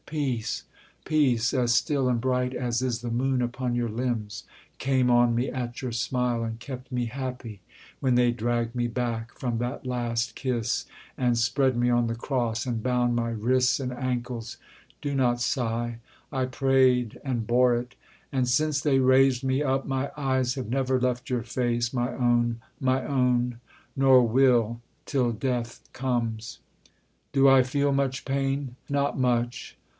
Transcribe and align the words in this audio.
Peace, 0.07 0.63
peace, 1.05 1.53
as 1.53 1.73
still 1.73 2.09
and 2.09 2.19
bright 2.19 2.53
as 2.53 2.81
is 2.81 2.99
the 2.99 3.11
moon 3.11 3.41
Upon 3.41 3.75
your 3.75 3.87
limbs, 3.87 4.43
came 4.77 5.09
on 5.09 5.35
me 5.35 5.49
at 5.49 5.81
your 5.81 5.93
smile, 5.93 6.43
And 6.43 6.59
kept 6.59 6.91
me 6.91 7.05
happy, 7.05 7.61
when 8.01 8.15
they 8.15 8.31
dragged 8.31 8.75
me 8.75 8.87
back 8.87 9.31
From 9.39 9.59
that 9.59 9.85
last 9.85 10.35
kiss, 10.35 10.85
and 11.17 11.37
spread 11.37 11.77
me 11.77 11.89
on 11.89 12.07
the 12.07 12.15
cross, 12.15 12.65
And 12.65 12.83
bound 12.83 13.15
my 13.15 13.29
wrists 13.29 13.79
and 13.79 13.93
ankles 13.93 14.57
Do 15.01 15.15
not 15.15 15.39
sigh: 15.39 15.99
I 16.29 16.45
prayed, 16.45 17.21
and 17.23 17.47
bore 17.47 17.75
it: 17.77 17.95
and 18.33 18.49
since 18.49 18.81
they 18.81 18.99
raised 18.99 19.45
me 19.45 19.63
up 19.63 19.85
My 19.85 20.11
eyes 20.17 20.55
have 20.55 20.67
never 20.67 20.99
left 20.99 21.29
your 21.29 21.43
face, 21.43 21.93
my 21.93 22.11
own, 22.11 22.59
my 22.81 23.05
own, 23.05 23.61
Nor 23.95 24.27
will, 24.27 24.81
till 25.05 25.31
death 25.31 25.79
comes!... 25.93 26.59
Do 27.31 27.47
I 27.47 27.63
feel 27.63 27.93
much 27.93 28.25
pain? 28.25 28.75
Not 28.89 29.17
much. 29.17 29.77